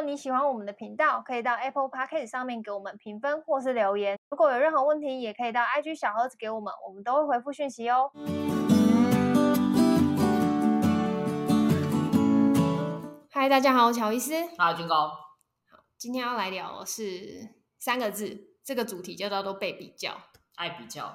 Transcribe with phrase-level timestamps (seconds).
[0.00, 4.18] 果你喜欢我们的频道，可以到 Apple Podcast 上面给我们评分或是留言。
[4.30, 8.10] 如果有任何问题，也可以到 IG 小盒子给我们，我们都会回复讯息哦。
[13.30, 14.32] 嗨，大家好，我是乔伊斯。
[14.56, 14.94] 好，军哥。
[14.94, 20.16] 好，今天要来聊的是三个字，这个主题就叫做被比较，
[20.54, 21.14] 爱比较，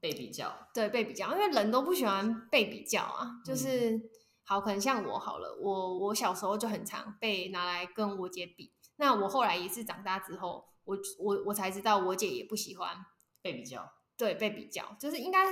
[0.00, 0.52] 被比较。
[0.74, 3.92] 对，被比较，因为人都不喜欢被比较啊，就是。
[3.92, 4.02] 嗯
[4.48, 8.72] 好，可能像我好了，我我小时候就很常被拿来跟我姐比。
[8.96, 13.04] 那我后来也是长大之后，我我我才知道我姐也不喜欢
[13.42, 13.92] 被比较。
[14.16, 15.46] 对，被比较就是应该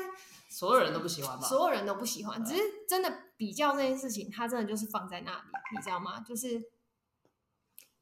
[0.49, 1.47] 所有人都不喜欢吧？
[1.47, 5.43] 所有人都不喜欢，只是真的比较这件事情，它真的就是放在那里，
[5.77, 6.21] 你知道吗？
[6.21, 6.63] 就是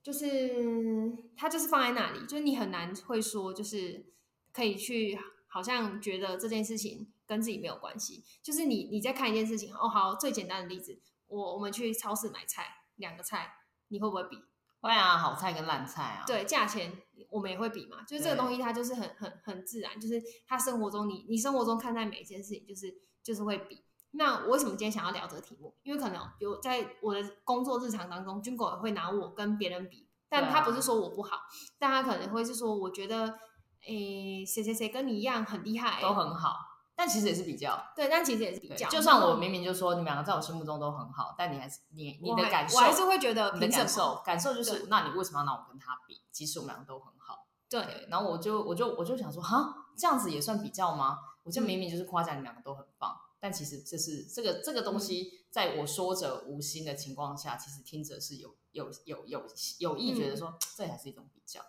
[0.04, 4.12] 就是它就是放在那里，就是你很难会说，就是
[4.52, 7.11] 可以去好像觉得这件事情。
[7.26, 13.54] 跟自己没有关系，就是你你在看一件事情哦，好，最简单的例子，我我们去超市买菜，两个菜
[13.88, 14.38] 你会不会比？
[14.80, 16.24] 会啊，好菜跟烂菜啊。
[16.26, 16.92] 对，价钱
[17.30, 22.92] 我们也会比嘛，就是这个东西它就是很很很自然，就是它生活中你你生活中看待每一件事情就是
[23.22, 23.84] 就是会比。
[24.14, 25.74] 那我为什么今天想要聊这个题目？
[25.84, 31.38] 因为可能有在我的工作日常当中，军狗也会拿我跟别人比，但他不是说我不好，
[31.78, 33.38] 但他可能会是说我觉得，
[33.86, 36.71] 诶，谁谁谁跟你一样很厉害，都很好。
[36.94, 38.88] 但其实也是比较，对，但其实也是比较。
[38.88, 46.20] 就算我明明就说你们两个在我心目中都很好，但你还是你你的感受，我还是会觉得你的感受感受就是，那你为什么要拿我跟他比？
[46.30, 47.82] 即使我们两个都很好，对。
[47.82, 51.18] 对，然后我就我就我就想说，哈，这样子也算比较吗？
[51.44, 59.44] 我就明明就是夸奖你们两个都很棒，嗯、但其实这是这个这个东西，在我说者无心的情况下，其实听者是有有有有
[59.78, 61.60] 有意觉得说，嗯、这还是一种比较。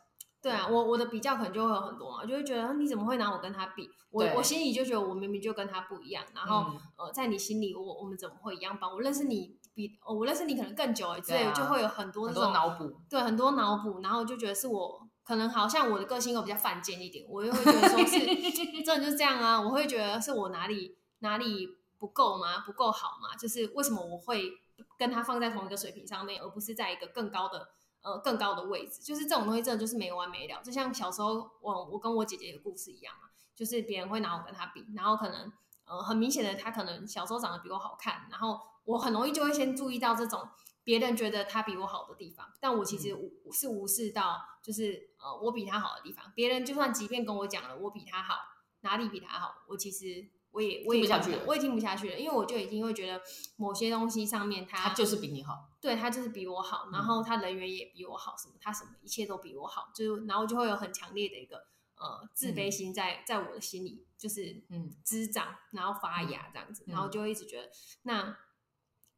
[0.44, 3.89] 对啊，我我的比较可能就会有很多嘛，就会觉得你怎么会拿我跟他比？
[4.11, 8.88] 我我心里就觉得我明明就跟他不一样，然后、嗯、呃，在你心里我我们怎么会一样吧？
[8.88, 18.20] 我认识你比、哦、我认识你可能更久之类，就会有很多那种脑补，对，很多脑补，然后就觉得是我可能好像我的个性又比较犯贱一点，我又会觉得说是
[18.83, 22.59] 真的就是这样啊，我会觉得是我哪里哪里不够吗？
[22.65, 23.33] 不够好吗？
[23.39, 24.52] 就是为什么我会
[24.99, 27.70] 跟他放在同一个水平上面，而不是在一个更高的？
[28.03, 30.61] 呃，更高的位置，就是这种东西，真的就是没完没了。
[30.61, 35.52] 就像小时候我我跟我姐姐的故事一样嘛，就是别人会拿我跟她比，然后可能
[35.86, 40.49] 呃很明显的，她可能小时候长得比我好看，然后我很容易就会先注意到这种
[40.83, 46.30] 别人觉得她比我好的地方，但我其实无是无视到就是呃我比她好的地方。
[46.35, 48.35] 别人就算即便跟我讲了我比她好，
[48.81, 50.27] 哪里比她好，我其实。
[50.53, 53.19] 我也我也听不下去，我也听不下去了，因为我就已经会觉得
[53.58, 61.58] 某些东西上面他，他就是比你好，对，他就是比我好，然后他人缘也比我好，什么他什么一切都比我好，就然后就会有很强烈的一个
[61.95, 64.95] 呃自卑心在、嗯、在我的心里就是嗯。
[65.03, 67.70] 滋长，然后发芽这样子，嗯、然后就会一直觉得
[68.03, 68.37] 那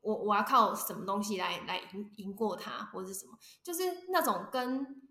[0.01, 5.01] 我我要靠什么东西来来赢赢过他，或者是什么，就是那种跟。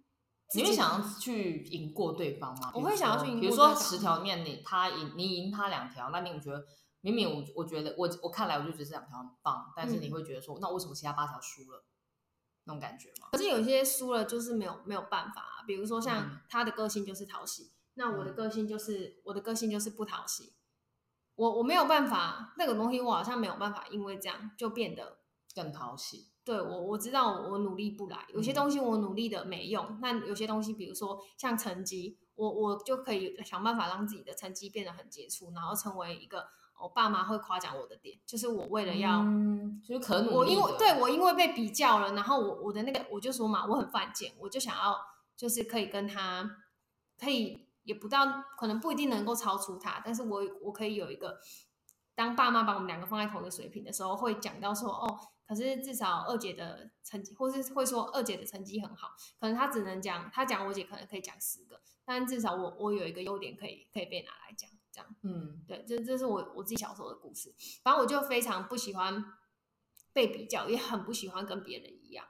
[0.55, 2.71] 你会想要去赢过对方吗？
[2.75, 3.41] 我会想要去赢。
[3.41, 6.65] 比如说十条面，你他赢，你赢他两条，那你觉得
[7.01, 11.85] 明明我我觉得我我看来我就觉得这两条很棒，但是你会觉得说，嗯、那为什么其他八条输了？
[12.67, 13.29] 那种感觉吗？
[13.33, 20.55] 可是有些输了就是没有没有办法、啊，比如说像他的个性就是讨喜，嗯、那我的个性就是、嗯、我的个性就是不讨喜，
[21.35, 25.19] 我我没有办法，那个东西我好像没有办法，因为这样就变得
[25.55, 26.29] 更讨喜。
[26.45, 29.99] 对我，我知道我努力不来，有些东西我努力的没用。
[30.03, 36.47] 那、嗯、有些东西，比如说像成绩，我我就可以想办法让自己的成绩变得很杰出，然后成为一个
[36.79, 38.19] 我爸妈会夸奖我的点。
[38.27, 44.99] 就是我为了要，嗯、就是可努力我因为对我因为被比较了，然后我我的那个我就说嘛，我很犯贱，我就想要
[45.35, 46.59] 就是可以跟他，
[47.19, 48.27] 可以也不到
[48.59, 51.39] 可能不一定能够超出他，但是我我可以有一个，
[52.15, 55.19] 当爸妈把我们两个放在同一个水平的时候，会讲到说哦。
[55.47, 67.55] 可是至少二姐的成绩，或是会说二姐的成绩很好，可能她只能讲，她讲我姐可能可以讲十个，但至少我我有一个优点可以可以被拿来讲，这样，嗯，对，这这是我我自己小时候的故事。
[67.83, 69.23] 反正我就非常不喜欢
[70.13, 72.27] 被比较，也很不喜欢跟别人一样，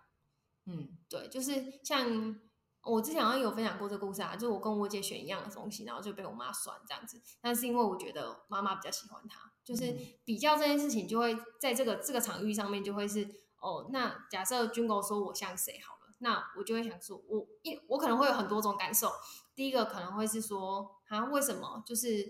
[0.67, 2.41] 嗯，对，就是像
[2.83, 9.53] 我之前好像有分享过这个故事啊，就是我跟我姐选一样的东西，然后就被我妈酸这样子，但是因为我觉得妈妈比较喜欢她。
[9.64, 9.96] 就是
[10.26, 13.26] 比较这件事情，就会在这个这个场域上面，就会是
[13.58, 13.88] 哦。
[13.90, 19.11] 那假设军狗说我像谁好了，那我就会想说，我一我可能会有很多种感受。
[19.55, 22.22] 第一个可能会是说，啊，为什么就是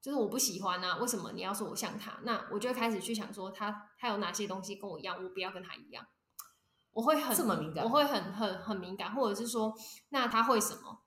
[0.00, 0.96] 就是我不喜欢啊？
[0.96, 2.18] 为什么你要说我像他？
[2.22, 6.06] 那我就会开始去想说他，他他有哪些东西跟我一样，我不要跟他一样。
[6.92, 9.74] 我会很这么敏感，我会很很很敏感，或者是说，
[10.08, 11.02] 那他会什么，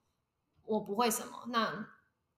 [0.65, 1.88] 我不会什么，那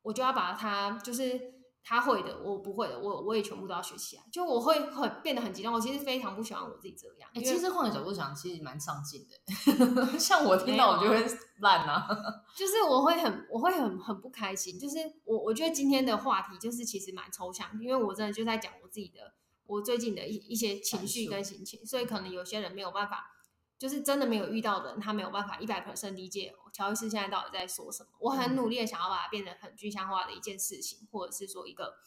[0.03, 1.58] 我就要把他就是。
[1.83, 4.23] 他会的，我不会的，我我也全部都要学起来。
[4.31, 7.29] 就我会很变得很极端，我其实非常不喜欢我自己这样。
[7.33, 10.05] 哎、欸，其实换个角度想，其实蛮上进的。
[10.19, 11.25] 像我听到我就会
[11.61, 12.07] 烂啊，
[12.55, 14.77] 就是我会很我会很很不开心。
[14.77, 19.33] 就是我我觉得今天的话题就是其实蛮抽象，因为我真的就在讲我自己的
[19.65, 23.35] 我最近的一一些情绪跟心情，所以可能有些人没有办法。
[23.79, 28.09] 就是真的没有遇到的人，他没有办法一百 percent 理解乔伊斯现在到底在说什么。
[28.19, 31.97] 我很努力的想要把它变得很具象化的一件事情，或者是说一个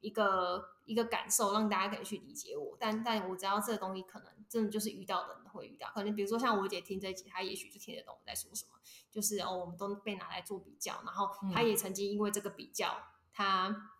[0.00, 2.76] 一个一个感受，让大家可以去理解我。
[2.80, 8.70] 但但我知道这个东西可能真的就是遇到的人会遇到，可能比如说像我姐听这一集，她也许就听得懂我在说什么。
[9.12, 13.92] 就是哦，我们都被拿来做比较，然后她也曾经因为这个比较，她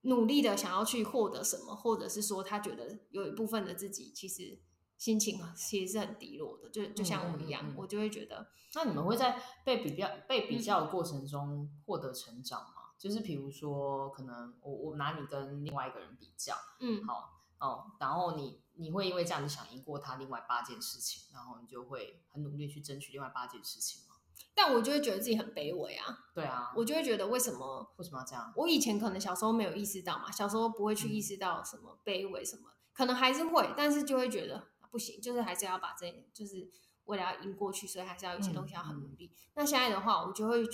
[0.00, 4.62] 努力的想要去获得什么，或者是说她觉得有一部分的自己其实。
[4.96, 8.46] 心情其实是很低落的，就就像我一样，嗯嗯嗯，我就会觉得。
[8.74, 12.74] 那你们会在被比较、被比较的过程中获得成长吗？
[12.88, 17.30] 嗯、就是比如说，可能我我拿你跟另外一个人比较，嗯，好
[17.60, 24.16] 哦，然后你你会因为这样，子想赢过他另外八件事情，然后你就会很努力去争取另外八件事情吗？
[24.56, 26.18] 但我就会觉得自己很卑微啊。
[26.34, 28.52] 对啊，我就会觉得为什么为什么要这样？
[28.56, 34.73] 我以前可能小时候没有意识到嘛，小时候不会去意识到什么卑微什么，嗯、可能还是会，但是就会觉得。
[34.94, 36.70] 不行，就是还是要把这，就是
[37.06, 39.28] 为了要赢过去，所以还是要有些东西要很努力。
[39.54, 40.64] 那现在的话，我就会，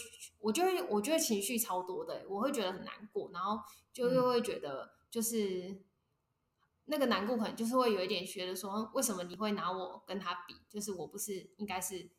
[0.40, 3.58] 我就会，我觉得情绪超多的，我会觉得很难过，然后
[3.94, 5.84] 就又会觉得，就是、嗯、
[6.84, 10.54] 那个难过可能就是会有一点觉得说，为什么你会拿我跟他比？
[10.68, 12.10] 就是我不是应该是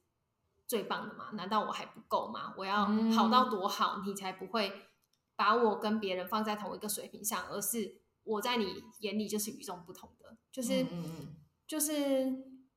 [0.65, 1.29] 最棒的吗？
[1.33, 2.55] 难道我还不够吗？
[2.57, 4.89] 我要好到多好，你才不会
[5.35, 10.83] 把我跟别人放在同一个水平上，而是我在你眼里就是与众不同的，就是。
[11.71, 11.93] 就是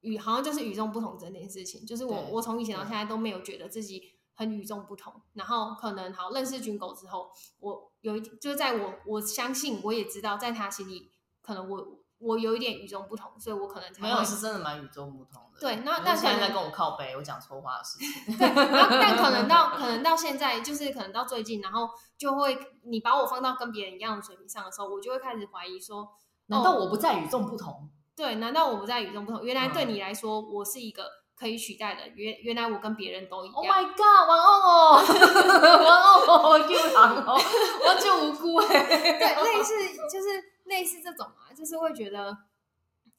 [0.03, 4.01] 与好像就是与众不同这件事情，就是我我从以前到现在都没有觉得自己
[4.37, 5.13] 很与众不同。
[5.33, 11.11] 然后可能好认识军狗之后，我有一就是在我我相信我也知道，在他心里
[11.43, 11.85] 可能我
[12.19, 15.59] 我有一点与众不同，所以我可能才没有是真的蛮与众不同的。
[15.59, 18.37] 对，那那现在在跟我靠背，我讲错话的事情。
[18.39, 26.09] 对，然后但可能到可能到现在，就是可能到最近，然后就会你把我放到跟别人一样的水平上的时候，我就会开始怀疑说，
[26.47, 27.91] 难道我不再与众不同？
[28.17, 29.45] 对，难道我不在与众不同？
[29.45, 32.09] 原来对你来说，我是一个可以取代的。
[32.15, 33.55] 原原来我跟别人都一样。
[33.57, 34.29] Oh my god！
[34.29, 35.03] 玩偶哦，
[35.85, 37.37] 玩偶哦，我救人哦，
[37.85, 38.85] 我就无辜哎。
[39.19, 39.75] 对， 类似
[40.09, 42.39] 就是类似这种啊，就是会觉得，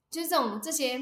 [0.10, 0.98] 就是这种这些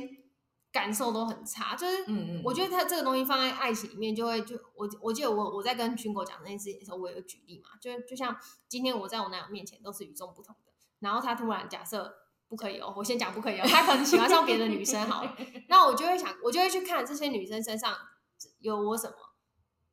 [0.72, 1.76] 感受都很差。
[1.76, 8.36] 就是，嗯嗯，我觉得他这个东西放在爱情里面，就会就我我记得我我在跟军狗讲那件事情的时候，我有举例嘛，就就像
[8.68, 12.23] 今天我在我男友面前都是与众不同的，然后他突然假设。
[12.54, 13.66] 不可以哦，我先讲不可以哦。
[13.68, 15.36] 他可能喜欢上别的女生，好了，
[15.68, 17.98] 那我就会想，我就会去看这些女生身上
[18.60, 19.16] 有我什么，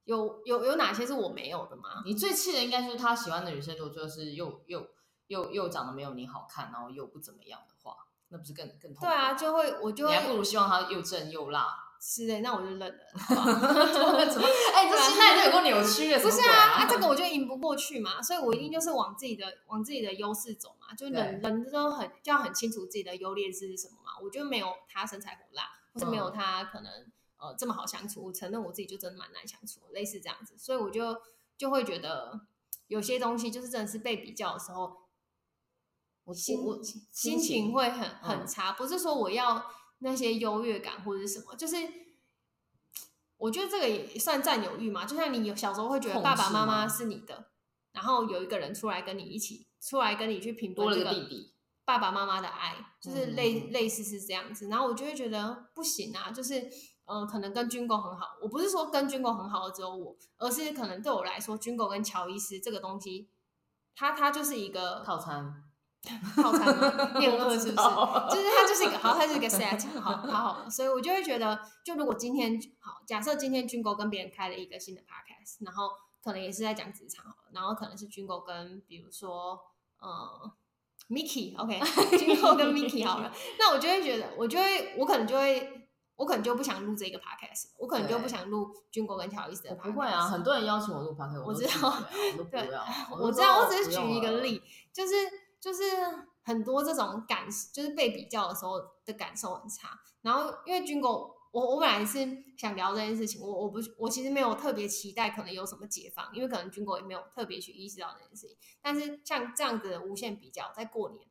[0.05, 2.03] 有有有哪些是我没有的吗？
[2.05, 4.87] 你最气的应该是他喜欢的女生，如果就是又又
[5.29, 7.97] 又又长得没有你好看，然后又不怎么样的话，
[8.29, 9.09] 那不是更更痛？
[9.09, 11.87] 对啊，就会我就会，你还不如希望他又正又辣。
[12.03, 12.89] 是的，那我就认了。
[14.33, 14.49] 怎么？
[14.75, 16.19] 哎、欸，这心态就有够扭曲的。
[16.19, 20.95] 不是啊，啊，这个我就赢不过去嘛，所以我一定就是往自己的往自己的优势走嘛。
[20.95, 24.13] 就人人都很就要很清楚自己的优劣势是什么嘛。
[24.23, 26.91] 我就没有他身材火辣，或是没有他可能
[27.37, 28.25] 呃这么好相处。
[28.25, 30.55] 我承认我自己就真的蛮难相处，类似这样子。
[30.57, 31.21] 所以我就
[31.59, 32.41] 就会觉得
[32.87, 34.97] 有些东西就是真的是被比较的时候，
[36.25, 36.81] 我心我
[37.13, 38.73] 心情会很很差。
[38.73, 39.63] 不是说我要。
[40.01, 41.77] 那些优越感或者是什么，就是
[43.37, 45.07] 我觉得这个也算占有欲嘛。
[45.07, 47.53] 就像你有小时候会觉得爸爸妈妈是你的，
[47.93, 51.15] 然后有一个人出来跟你一起出来跟你去评断这个
[51.85, 54.69] 爸爸妈妈的爱，就是类类似是这样子。
[54.69, 56.61] 然后我就会觉得不行啊，就是
[57.07, 58.37] 嗯、呃，可能跟军狗很好。
[58.41, 63.29] 我不是说跟军狗很好的只有我，而是可能对我来说，军狗跟乔伊斯这个东西，
[63.95, 65.70] 它它就是一个套餐。
[66.03, 67.19] 套餐吗？
[67.19, 67.77] 变二是不是？
[67.77, 75.91] 就是它就是一个好，它是一个 set，好好好，所以我就会觉得，就如果今天好，假设今天军狗跟别人开了一个新的 podcast，然后
[76.23, 79.61] 可能也是在讲职场好了，然后可能是军狗跟比如说
[80.03, 80.51] 嗯
[81.11, 89.93] Mickey，OK，、okay, 军狗跟 Mickey 好了，那我就会觉得，我就会，我可能就会，我可能就不想录这个 podcast，我可能就不想录军狗跟乔伊斯的 podcast。
[89.93, 91.95] 不会啊，很多人邀请我录 podcast，我知道，
[92.39, 92.71] 我 对，
[93.21, 95.13] 我知道，我只是举一个例，就是。
[95.61, 95.83] 就是
[96.43, 100.01] 很多这种感，就是被比较的时候的感受很差。
[100.23, 102.19] 然后因为军狗，我我本来是
[102.57, 108.57] 想聊这件事情，我我不我其实没有特别期待可能有什么解放，因为可能军狗也没有特别去意识到这件事情。
[108.81, 111.27] 但是像这样子的无限比较，在过年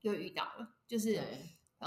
[0.00, 1.22] 又遇到了，就是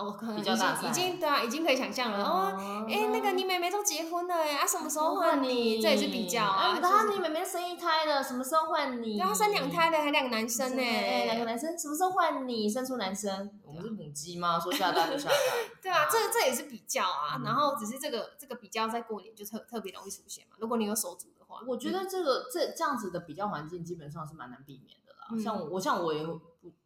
[0.01, 2.88] 我可能已比较大经已经对啊，已经可以想象了哦。
[2.89, 5.79] 哎，那个你妹妹都结婚了哎，啊什么时候换你？
[5.79, 6.79] 这也是比较啊。
[6.81, 9.19] 然后你妹妹生一胎了，什么时候换你？
[9.19, 12.67] 对她，生两胎的还两个男生呢，哎，两个男生什么时候换你？
[12.67, 14.59] 生出男生，我们是母鸡吗？
[14.59, 15.38] 说下蛋就下蛋。
[15.79, 17.39] 对啊，这这也是比较啊。
[17.45, 20.55] 然后只是这个这个比较在过年就特特别容易出现嘛。
[20.59, 25.39] 如果你有手足的话，我觉得这个这这样子的比较环境基本上是蛮难避免的啦。
[25.43, 26.25] 像我像我也。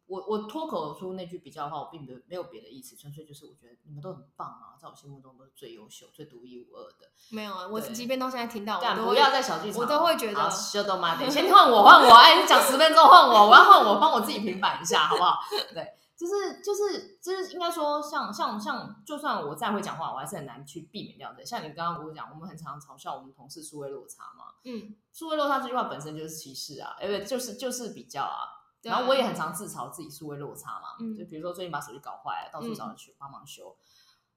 [0.08, 7.10] 我我脱口出那句比较的话，我并没有没有别的意思，纯粹就是我觉得你们都很棒啊，在我心目中都是最优秀、最独一无二的。
[7.30, 10.40] 没有啊，我即便到现在听到，但不要在小剧场，我都会觉得。
[10.40, 15.40] 好，休都妈的，先换我，换我，哎，你讲十分钟换我，我要换我，帮我自己平反一下，好不好？
[15.74, 15.86] 对，
[16.16, 21.44] 就是就是就是应该说像，像像像，就算我再会讲话，我还是很难去避免掉的。
[21.44, 24.54] 像你刚刚不是讲，我们很常嘲笑我们同事数位落差嘛？
[24.64, 28.56] 嗯，数位落差这句话本身就是歧视啊，因为就是就是比较啊。
[28.82, 33.84] 然后我也很常自嘲自己数位落差嘛，嗯、就比如说最近把手机搞坏了，到处找人去帮忙修，嗯、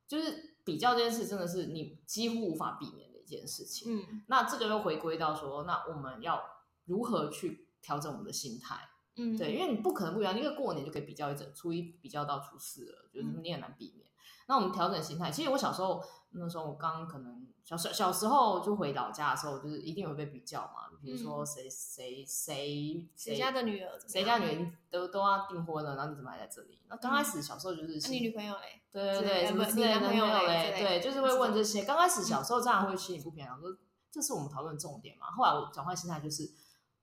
[0.07, 3.95] 就是比较这件事真的是你几乎无法避免的一件事情。
[3.95, 6.43] 嗯，那这个又回归到说，那我们要
[6.86, 8.89] 如何去调整我们的心态？
[9.17, 14.10] 嗯，对，因为你不可能不一样，因为过年就可以比较一整，初一比较到初四了，就是你很难避免。
[14.51, 17.48] 嗯、那我们调整心态，其实我小时候那时候我刚可能。
[17.63, 20.89] 小小小时候就回老家的时候，就是一定有被比较嘛。
[21.00, 26.79] 比如说谁谁谁谁家的女儿，谁家女儿都都要订婚了，然后你怎么还在这里？
[26.89, 28.81] 那刚开始小时候就是，你女朋友嘞？
[28.91, 30.75] 对对对，什么你男朋友嘞？
[30.79, 31.84] 对，就是会问这些。
[31.84, 33.77] 刚开始小时候这样会心里不平衡，说
[34.12, 35.27] 这是我们讨论重点嘛。
[35.31, 36.51] 后来我转换心态就是，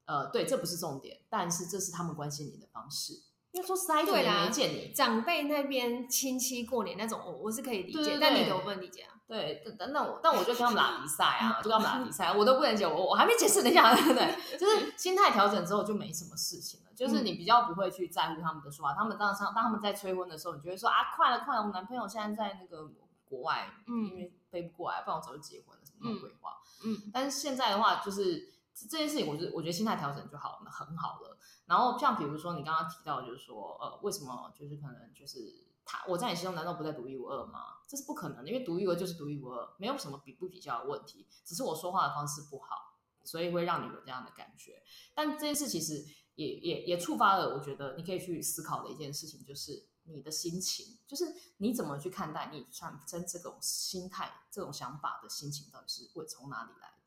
[0.07, 3.15] 呃，对，这不是重点，但是这是他们关心你的方式。
[3.53, 9.15] 因为说实在，一年没见你，长辈那边亲戚过年那种，我我是可以理解，但你的我不能理解啊。
[9.27, 14.59] 对，但那我但我就跟他们打比赛啊， 就跟他们打比赛，我都不能解，我我还没解释，等一下，对不对？
[14.59, 18.95] 就是 心态调整之后就没什么事情了，就是你比较不会去在乎他们的说话。
[18.95, 22.91] 他们当当他们在催婚的时候，你就会说啊，快了快了，我男朋友现在在那个
[23.29, 26.53] 国外，嗯，因为飞不过来，不然我早就结婚了，什么鬼话？
[26.87, 28.49] 嗯，但是现在的话，就是
[28.87, 31.39] 这件事情，我觉我觉得心态调整就好了，很好了。
[31.67, 35.65] 然后像比如说你刚刚提到，就是说呃，为什么就是可能就是。
[35.91, 37.79] 他我在你心中难道不再独一无二吗？
[37.89, 44.83] 这是不可能的，因为独一无二就是独一无二，没有什么比不比较的问题，只是我说话的方式不好，所以会让你有这样的感觉。
[45.15, 46.05] 但这件事其实
[46.35, 51.25] 也也也触发了，我觉得你可以去思考的一件事情，就是你的心情，就是
[51.57, 56.98] 你怎么去看待你产生这种心态、这种想法的心情，到底是会从哪里来？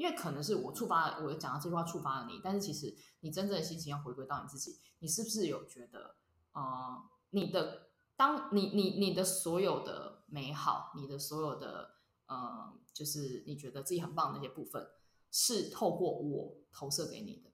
[0.00, 6.16] 因为可能是我触发了，我讲到这句话触发了你，但是其实你真正的心情要回归到你自己，你是不是有觉得，
[6.52, 7.90] 呃，你的。
[8.16, 11.92] 当你你你的所有的美好，你的所有的
[12.26, 14.86] 呃，就是你觉得自己很棒的那些部分，
[15.30, 17.50] 是透过我投射给你的。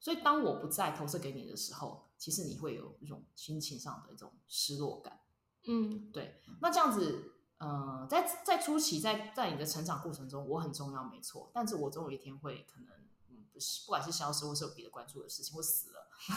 [0.00, 5.20] 所以当我不再投射给你的时候，其实你会有一种心情上的一种失落感。
[5.66, 6.40] 嗯，对。
[6.62, 11.50] 那这样子，呃，在在初期，在在你的成长过程中，我很重要，没错。
[11.52, 12.88] 但是我总有一天会可能，
[13.30, 16.06] 嗯，不是，不管是消失，或是有别的关注的事情，或死了。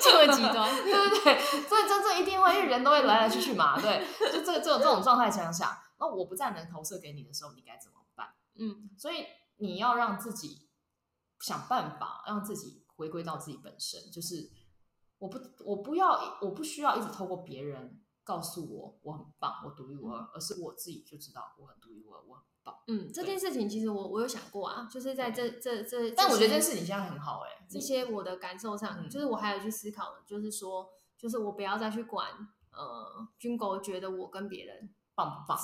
[0.00, 8.34] 这么极端，对对对，所以真正一定会，因为人都会来来去去嘛，对，就这个这种这种状态想想，那我不再能投射给你的时候，你该怎么办？
[8.54, 9.26] 嗯，所以
[9.58, 10.68] 你要让自己
[11.40, 14.50] 想办法，让自己回归到自己本身，就是
[15.18, 22.76] 我不我不要我不需要一直透过别人告诉我我很棒，我独一无二，而是我自己就知道我很独一无二，我很棒。
[22.86, 32.28] 嗯，这件事情其实我我有想过啊，就是在这这这，但我觉得这件事情现在很好哎、欸，这些我的感受上，嗯、就是我还有去思考的，就是说，就是我不要再去管
[32.70, 35.58] 呃，军狗觉得我跟别人棒不棒，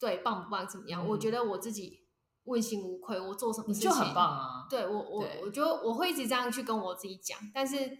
[0.00, 1.06] 对，棒不棒怎么样？
[1.06, 2.08] 嗯、我觉得我自己
[2.44, 4.66] 问心无愧，我做什么事情就很棒啊。
[4.68, 7.96] 对我我我觉得我会一直这样去跟我自己讲，但是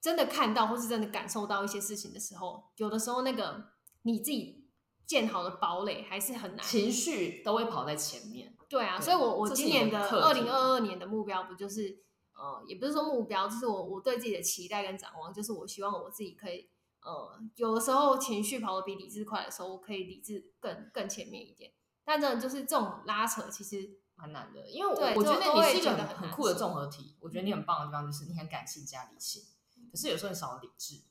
[0.00, 4.64] 真的看到或是真的感受到一些事情的时候，有的时候那个你自己。
[5.08, 8.54] 建好的堡垒还是很难，情绪都会跑在前面。
[8.68, 16.68] 对啊，对，所以我我今年的二零二二年的目标不就是呃，也不是说目标，就是我我对自己的期待跟展望，就是我希望我自己可以
[17.00, 21.72] 呃，有的时候情绪跑得比理智快的时候，我可以理智更更前面一点。
[22.04, 27.16] 但真的就是这种拉扯其实蛮难的，因为我我觉得你是一个很很酷的综合体。
[27.20, 29.57] 我觉得你很棒的地方就是你很感性加理性，可
[29.98, 31.02] 是有时候你少了理智。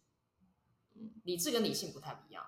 [0.95, 2.43] 嗯，理智跟理性不太一样。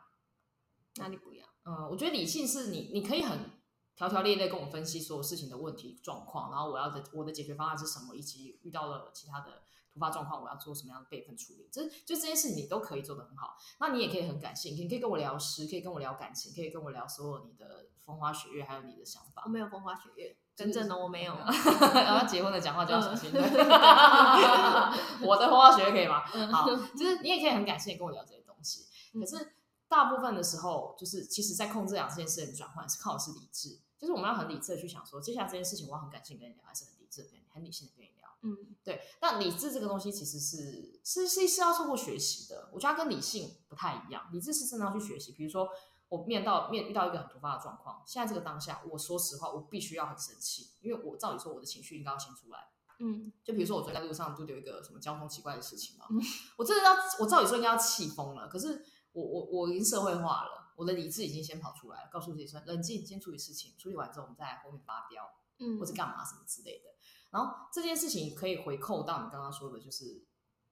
[0.96, 1.48] 哪里不一样？
[1.66, 3.52] 嗯，我觉得理性是你，你可以很
[3.96, 9.64] 条条列列跟我分析所有事情的问题状况，然后我要的我的解决方案是什么，以及遇到了其他的
[10.00, 11.68] 突发状况，我要做什么样的备份处理。
[11.72, 13.58] 这就这件事你都可以做得很好。
[13.80, 19.44] 那你也可以很感性，你可以跟我聊诗，可以跟我聊感情，可以跟我聊所有你的风花雪月，还有你的想法。
[19.46, 21.36] 我没有风花雪月，真正的我没有。
[21.94, 23.32] 然后结婚的讲话就要小心。
[25.22, 26.24] 我的风花雪月可以吗？
[26.52, 28.86] 好，就是你也可以很感性跟我聊这些东西，
[29.20, 29.54] 可是。
[29.90, 38.19] 大部分的时候，就是其实，在控制两件事情转换是靠的是理智，就是我们要很理智的去想说，接下来这件事情我要很感性跟你聊，还是很理智的很理性的跟你聊。
[38.42, 39.02] 嗯，对。
[39.22, 44.30] 那理智这个东西其实是是是是要透过学习的，我觉得它跟理性不太一样。
[44.32, 45.70] 理智是真的要去学习，比如说
[46.08, 52.60] 我面到面遇到一个很突发的状况，现在这个当下，我说实话，我必须要很生气，因为我照理说我的情绪应该要先出来。
[53.02, 56.20] 嗯，就比如说我走在路上，就有一个什么交通奇怪的事情嘛，嗯、
[56.58, 65.30] 我真的要，我照理说应该要气疯了，可是我我我已经社会化了，我的理智已经先跑出来了，告诉自己说冷静，先处理事情，处理完之后我们再来后面发飙，
[65.60, 66.90] 嗯，或者干嘛什么之类的。
[67.32, 70.26] 然后这件事情可以回扣到你刚刚说的，就是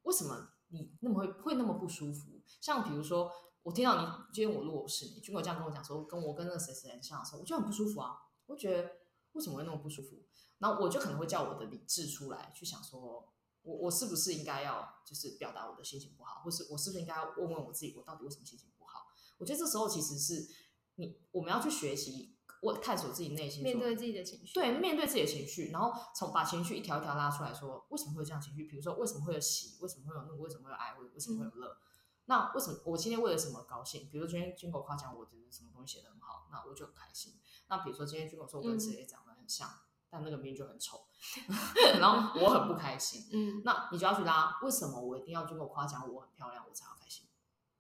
[0.04, 2.42] 为什么你那么会会那么不舒服？
[2.62, 3.32] 像比如说
[3.64, 8.92] 我听到你今天我如果是你，君果这样跟我讲说，跟我跟那个谁谁很像的时候，我就很不舒服啊，我觉得
[9.34, 10.18] 为什么会那么不舒服？
[10.60, 19.06] 然后我就可能会叫我的理智出来，去想说，我我是不是应该要就是表达我的心情不好，或是我是不是应该要问问我自己，我到底为什么心情不好？
[19.38, 20.48] 我觉得这时候其实是
[20.96, 28.66] 你我们要去学习，我探索自己内心，面对自己的情绪，对，面对自己的情绪，然后从把情绪一条一条拉出来说，为什么会有这样情绪？
[28.66, 31.68] 比如说为什么会有喜，为什么会有怒，为什么会有爱，为什么会有乐？
[31.68, 31.78] 嗯、
[32.26, 34.10] 那为什么我今天为了什么高兴？
[34.12, 37.34] 比如说今天军狗夸奖我觉得什么东西写得很好，那我就很开心。
[37.68, 39.68] 那比如说今天军狗说我跟谁长得很像。
[39.70, 41.02] 嗯但那个名就很丑，
[42.00, 43.28] 然后我很不开心。
[43.30, 47.28] 嗯，那你就要去拉，为什么我一定要经过夸奖我很漂亮，我才要开心？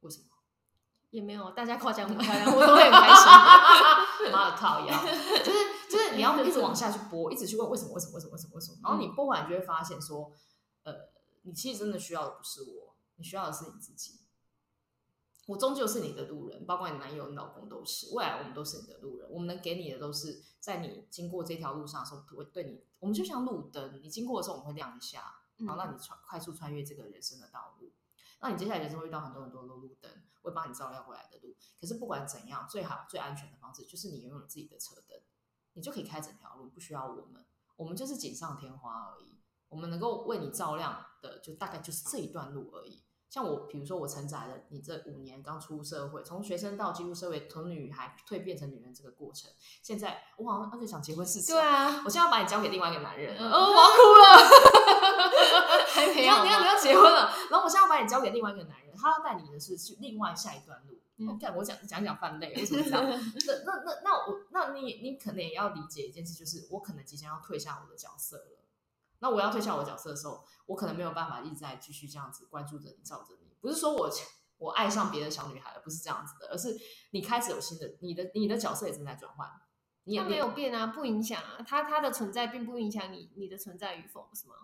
[0.01, 0.25] 为什么？
[1.11, 4.31] 也没有，大家夸奖我很漂亮，我都会很开心。
[4.31, 4.93] 妈的靠腰，
[5.43, 5.57] 就是
[5.89, 10.31] 就是你要一直往下去播，一直去问为什么为什么为什么为什么为什么，然后你播完就会发现说，
[10.83, 10.93] 呃，
[11.43, 14.19] 你其实真的需要的不是我，你需要的是你自己。
[15.45, 18.13] 我终究是你的路人，包括你男友、你老公都是。
[18.13, 22.83] 未来我们都是你的路人，我们能给你的都是在你经过这条路上的时候，会对你。
[22.99, 27.76] 我们就像路灯，你经过的时候我们会亮一下，然后让你穿快速穿越这个人生的道路。
[28.39, 31.55] 那你接下来人生会遇到很多很多的路灯，会帮你照亮未来的路。
[31.79, 35.19] 可是不管怎样，最好最安全的方式就是你拥有自己的车灯，
[35.73, 39.39] 你就可以开整条路，不需要我们，我们就是锦上添花而已。
[39.69, 43.03] 我们能够为你照亮的，就大概就是这一段路而已。
[43.29, 49.51] 像我，比如说我承载了你这五年刚出社会，从学生到进入社会，从女孩蜕变成女人这个过程。
[49.83, 54.47] 现在我好像而且想结婚事情，对啊，我现在要把你交给另外一个男人，嗯、哦，我要哭了，
[55.87, 60.99] 还没有，你要你要结婚了，然后我现在要把你交给另外一个男人，他要带你的是去另外下一段路。
[61.19, 63.03] 嗯、我讲我讲讲讲犯累，为什么这样？
[63.09, 68.63] 那那那那我那你你可能也要理解一件事，就是我可能即将要退下我的角色了。
[69.19, 73.55] 那我要退下我的角色的时候，我可能没有办法一直在继续这样子关注着你、照着你。
[73.59, 74.07] 不是说我
[74.59, 76.77] 我爱上别的小女孩了，不是这样子的，而是
[77.09, 79.49] 你开始有新的，你的你的角色也正在转换。
[80.03, 84.55] 你也没有变啊，不影响啊，他他的存在并不影响你你的存在与否，是吗？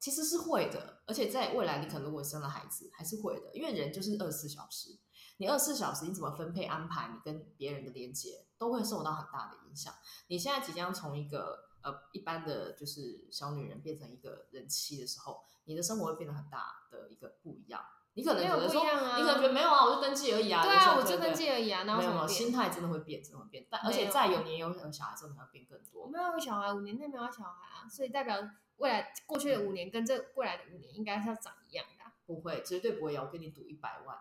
[0.00, 4.98] 其实是会的，而且在未来你可能如果生了孩子，还是会的，因为人就是二十四小时，
[5.36, 9.94] 你二十四小时你怎么分配安排，你跟别人的连接都会受到很大的影响。
[10.26, 11.70] 你现在即将从一个。
[11.82, 17.80] 呃，一般的就是小女人变成一个人妻的时候，你的生活会变得很大的一个不一样。
[18.12, 20.62] 你可能觉得说，啊、你可能觉得没有啊，我就登记而已啊。
[20.62, 21.82] 对啊，我就登记而已啊。
[21.82, 23.66] 没有没有，心态真的会变，真的会变。
[23.70, 26.02] 但而且再有年有有小孩之后，你要变更多。
[26.02, 28.36] 我没有小孩，五年内没有小孩啊，所以代表
[28.80, 32.12] 未来过去的五年跟这未来的五年应该是要长一样的、啊。
[32.26, 33.22] 不会，绝对不会有。
[33.22, 34.16] 我跟你赌一百万。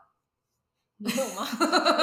[1.01, 1.45] 你有吗？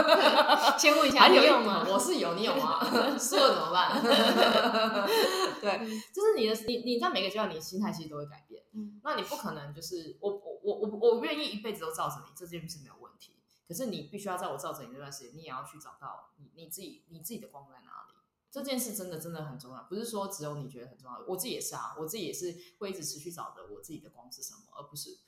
[0.79, 1.87] 先问一下，你有吗？
[1.87, 2.81] 我是有，你有吗？
[3.21, 4.01] 输了怎么办？
[5.61, 5.79] 对，
[6.15, 8.63] 就是你的，你你在每个阶段，你心态其实都会改变。
[8.73, 13.37] 嗯，那你不可能就是我我我我我愿意一辈子都罩着你，这件事没有问题。
[13.69, 18.16] 可是你必须要在我罩着你这段时间，你也要去找到你你自己你自己的光在哪里。
[18.63, 25.19] 这件事真的真的很重要，不是说只有你觉得很重要，我自己也是啊，我自己也是会一直持续找的我自己的光是什么，而不是。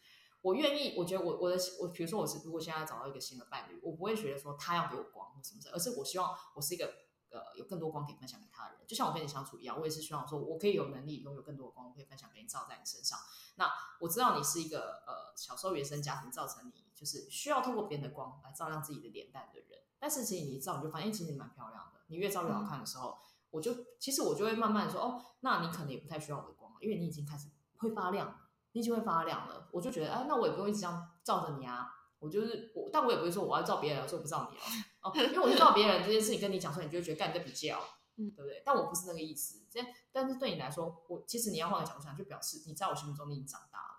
[0.41, 6.87] 我愿意，我觉得我我的我，比如说我是如果现在找到一个新的伴侣，我不会觉得说他要给我光或什么的，而是我希望我是一个
[7.31, 13.19] 呃有更多光可以分享给他的人，就像我跟你相处一样，我也是希望说我可以有能力拥有更多的光，我可以分享给你，照在你身上。
[13.57, 13.69] 那
[14.01, 23.17] 我知道你是一个呃小时候原生家庭造成你就是需要透过别人的光来照亮自己的脸蛋的人，但是其实你一照你就发现其实你蛮漂亮的，你越照越好看的时候，嗯、
[23.53, 28.37] 我就其实我就会慢慢说哦，那你可能也不太需要我的光，因为你已经开始会发亮了。
[28.73, 31.89] 你就会发亮了，我就觉得，哎，那我也不用一直这样照着你啊。
[32.19, 35.11] 我就是我，但我也不会说我要照别人，说不照你哦。
[35.11, 37.81] 哦，因为我就照别人这件事情跟你讲说，你就会觉得干这比较，
[38.17, 38.63] 嗯，对不对？
[38.65, 39.65] 但我不是那个意思。
[39.71, 39.81] 这，
[40.13, 43.98] 但是对你来说，我其实你要换个角度想，就表示你在我心目中你已经长大了。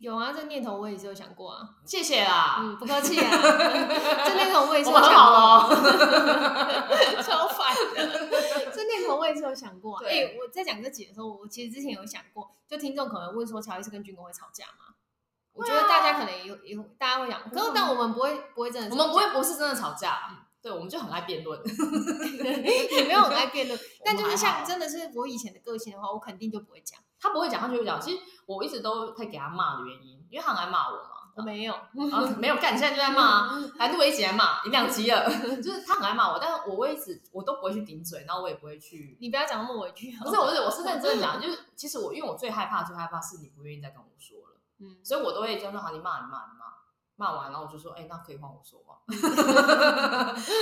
[0.00, 1.60] 有啊，这念头我也是有想过啊。
[1.84, 3.28] 谢谢啦，嗯，不客气啊。
[4.24, 5.68] 这念头我也是有想过，哦、
[7.22, 8.72] 超烦的。
[8.72, 9.96] 这念头我也是有想过。
[9.96, 14.94] 啊哎、欸，我在讲这集的时候，我其实之前有想过，就听众可能问说，乔伊斯跟军哥会吵架吗？
[15.52, 20.18] 我觉得大家可能也有也大家会讲，可是但我们不会不会真的，我们不会不是真的吵架。
[20.62, 21.60] 对，我们就很爱辩论，
[22.90, 26.98] 也没有很爱辩论，但就是像真的是我以前的个性的话，我肯定就不会讲。
[27.20, 28.00] 他不会讲，他就会讲。
[28.00, 31.10] 其实我一直都会给他骂的原因，因为他很爱骂我嘛。
[31.36, 31.86] 我没有，啊、
[32.38, 35.24] 没有干，你现在就在骂， 来录一集来骂，你两集了。
[35.62, 39.16] 就是他很爱骂我，但是我会一直我都不会去顶嘴，然后我也不会去。
[39.20, 40.10] 你不要讲那么委屈。
[40.18, 46.59] 不是，我是我是认真的讲， 就是其实我因为我最害怕最害怕是你不愿意再跟我说了，嗯，所以我都会就说好，你骂你骂你骂。
[47.20, 48.98] 骂完，然后我就说：“哎、欸，那可以换我说话。”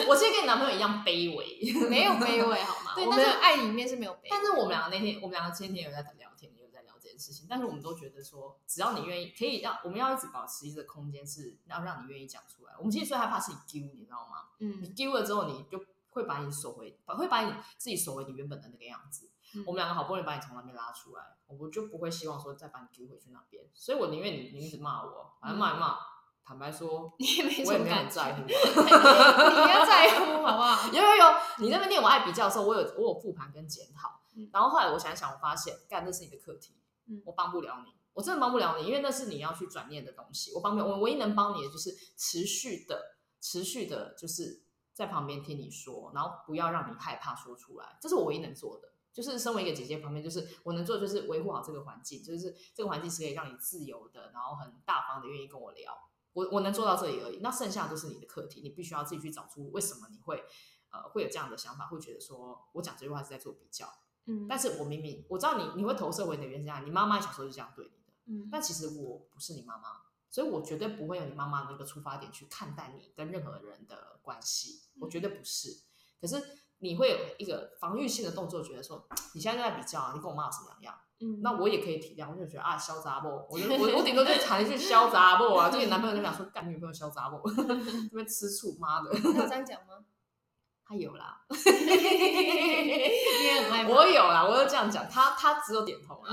[0.09, 2.97] 我其实跟你男朋友一样卑微，没有卑微好吗？
[2.97, 4.29] 对，但是爱里面是没有卑微。
[4.29, 7.47] 但是我们两个那天，我们两个前天有在聊天，也有在聊这件事情。
[7.49, 12.73] 但是我们都觉得说，只要你愿意，可以让我们要一直保持一个空间，是要让你愿意讲出来。
[12.77, 14.49] 我们其实最害怕是你丢，你知道吗？
[14.59, 19.31] 嗯，你丢了之后，你就会把你锁回，会把你自己锁回你原本的那个样子。
[19.55, 23.65] 嗯、我们两个好不容易把你从那边拉出来，我就不会希望说再把你丢回去那边。
[23.73, 25.93] 所以我宁愿你你一直骂我，反正骂一骂。
[25.93, 26.18] 嗯
[26.49, 30.89] 坦白说， 你也没什么感在乎， 你要在乎好不好？
[30.89, 31.25] 有有有，
[31.59, 36.73] 你那边念我爱比较的时候，我有我有复盘跟检讨，嗯、然后后来我想想，我发现，干，这是你的课题，
[37.07, 42.99] 嗯、我帮不了你，我真的帮不了你，因为那是你要去转念的东西，我帮不了，我唯一能帮你的就是持续的、
[43.43, 44.63] 持续的，就是
[44.95, 48.89] 在旁边听你说，然后不要让你害怕说出来，这是我唯一能做的。
[49.11, 55.93] 就是身为一个姐姐旁边，就是我能做的就是维护好这个环境，就是这个环境是可以让你自由的，然后很大方的愿意跟我聊。
[56.39, 60.45] 我我能做到这里而已，那剩下都是你的课题，你必须要自己去找出为什么你会
[60.91, 63.93] 呃会有这样的想法，会觉得说我讲这句话是在做比较，
[64.27, 75.83] 嗯，但是我明明我知道你你会投射回你的原生家庭，你妈妈小时候就这样对你的，嗯，但其实我不是你妈妈，所以我绝对不会有你妈妈那个出发点去看待你跟任何人的关系，我绝对不是，
[76.21, 76.41] 可是
[76.81, 80.95] 你会有一个防御性的动作，觉得说 你现在就在比较啊，你跟我妈有什么两样？
[81.21, 87.65] 嗯，那我也可以体谅，我就觉得啊，小杂不，我就 我我顶多就喊一句小杂不啊，就你男朋友就想说干女朋友小杂不， 这
[88.15, 89.99] 边吃醋妈的，有这样讲吗？
[90.89, 91.45] 他有啦，
[93.91, 96.33] 我有啦，我就这样讲，他他只有点头啊，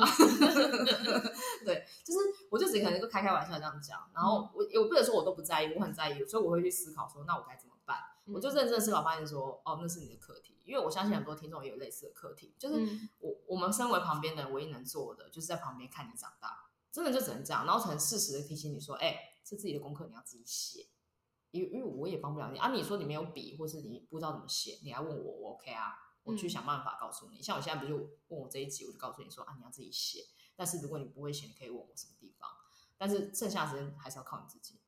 [1.66, 7.75] 对，就是我就只可能就开开玩笑这样讲，然后我我不能说我都不在意，我很在意，所以我会去思考说，那我该怎么办？
[8.28, 10.62] 我就认真思考，发现说，哦，那是你的课题。
[10.66, 12.76] 因为我相信很多听众也有类似的课题，就是
[13.20, 20.88] 我我们身为旁边的人，唯一能做的就是在旁边看你长大，真的就只能这样，然后很适时的提醒你说，哎，是自己的功课，你要自己写，
[21.52, 22.72] 因为因为我也帮不了你啊。
[22.72, 27.44] 你说你没有笔，或是你不知道怎么写，你来问我，我 OK 啊，我去想办法告诉你。
[27.44, 30.26] 像我现在不就问我这一集，我就告诉你说啊，你要自己写。
[30.56, 32.50] 但是如果你不会写，你可以问我什么地方，
[32.98, 34.80] 但是剩下的时间还是要靠你自己，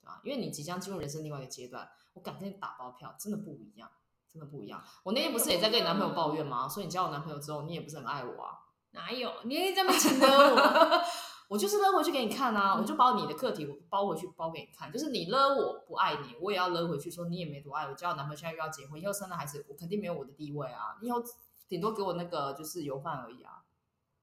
[0.00, 0.20] 对吧？
[0.24, 3.90] 因为你即将进入人生另外一个阶段，我敢跟你打包票，真的不一样。
[4.32, 4.80] 真的不一样。
[5.02, 6.68] 我那天不是也在跟你男朋友抱怨吗？
[6.68, 8.60] 说你交我男朋友之后，你也不是很爱我啊？
[8.92, 9.28] 哪有？
[9.42, 11.02] 你也这么请得我？
[11.50, 12.76] 我就是勒回去给你看啊！
[12.76, 17.94] 我就把你的课题我包回去包给你看，就是你勒我不爱你，我也要勒回去，说你也没多爱我。
[17.94, 20.96] 交我男朋友现在又要结婚，以后生了孩子，我肯定没有我的地位啊！
[21.00, 21.20] 以后
[21.68, 23.64] 顶多给我那个就是油饭而已啊！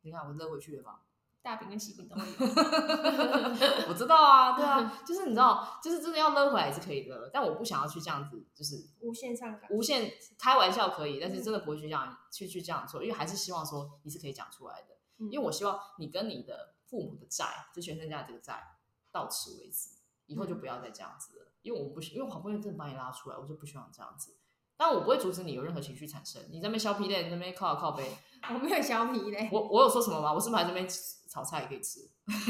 [0.04, 1.02] 你看我勒回去了吧？
[1.48, 2.24] 大饼跟喜饼都有，
[3.88, 18.62] 我知道啊，对啊， 就是你知道，就是真的要勒回来也是可以的，但我不想要去这样子，就是无限上纲，无限开玩笑可以，但是真的不会去这样去去这样做，因为还是希望说你是可以讲出来的，嗯、因为我希望你跟你的父母的债，就全身家这个债
[19.10, 19.92] 到此为止，
[20.26, 24.36] 以后就不要再这样子了，嗯、因为我不，因为我好不容易真的把你拉出来，我就不希望这样子，
[24.76, 28.18] 但我不会阻止你有任何情绪产生，你在那边削皮嘞，你在那边靠靠背，
[28.54, 30.32] 我没有削皮嘞，我我有说什么吗？
[30.32, 30.88] 我是不是还在那边？
[31.30, 32.00] 炒菜也可以吃，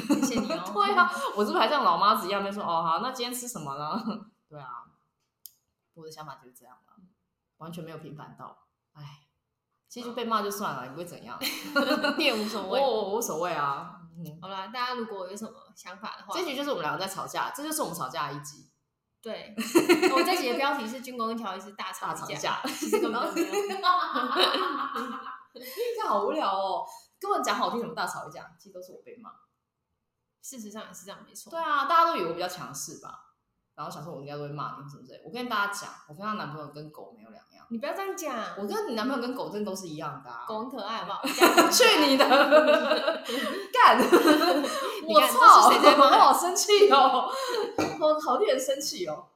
[0.08, 0.64] 谢谢你哦。
[0.72, 4.00] 对啊，我是不是还像老妈子一样在说哦好，那今天吃什么呢？
[4.48, 4.86] 对啊，
[5.96, 6.94] 我的想法就是这样了，
[7.58, 8.68] 完全没有平凡到。
[8.94, 9.24] 哎，
[9.90, 11.38] 其实就被骂就算了，也不会怎样，
[12.18, 14.00] 你也无所谓，我无所谓啊。
[14.16, 18.70] 嗯，好啦，大家如果有什么想法的话，这局就是我们两个在吵架，这就是我们吵架的一集。
[19.20, 19.56] 对，
[20.16, 23.48] 我这集的标题是军公跟乔伊斯大吵架，其实根本没有，
[25.60, 26.86] 这好无聊哦。
[27.20, 29.32] 根本讲好听，什么大吵一架，其实都是我被骂。
[30.42, 31.50] 事实上也是这样，没错。
[31.50, 33.24] 对啊，大家都以为我比较强势吧？
[33.76, 35.22] 然后想说我应该都会骂你什么之类。
[35.24, 37.66] 我跟大家讲，我跟她男朋友跟狗没有两样。
[37.70, 40.46] 你不要这样讲，我跟你男朋友跟狗真的都是一样的啊。
[40.48, 41.70] 狗很可爱，好 不好？
[41.70, 42.26] 去你的！
[43.74, 44.00] 干！
[45.06, 45.70] 我操！
[45.72, 46.06] 谁在骂？
[46.10, 47.30] 我好生气哦！
[48.00, 49.28] 我好令人生气哦。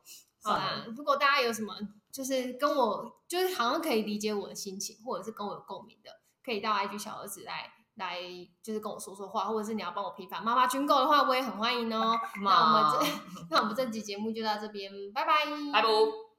[0.41, 1.75] 好啦，如果大家有什么，
[2.13, 6.11] 就是跟我，就是好像可以理解我的心情，或者是跟我有共鸣的。
[6.43, 8.17] 可以到 IG 小儿子来来，
[8.63, 12.19] 就是跟我说说话，或者是你要帮我平反妈妈群购的话，我也很欢迎哦。
[12.43, 13.21] 那我们这
[13.51, 16.30] 那我们这期节目就到这边，拜拜，拜拜。